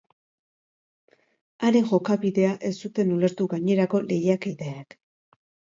Haren 1.67 1.85
jokabidea 1.91 2.57
ez 2.71 2.75
zuten 2.85 3.15
ulertu 3.19 3.51
gainerako 3.55 4.05
lehiakideek. 4.11 5.03